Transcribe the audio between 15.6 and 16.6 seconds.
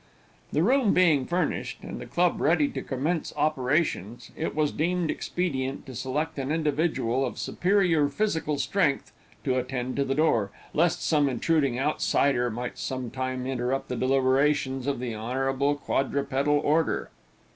quadrupedal